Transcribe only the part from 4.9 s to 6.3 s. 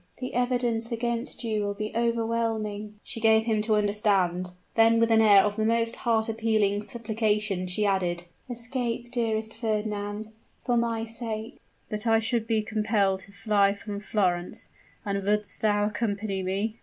with an air of the most heart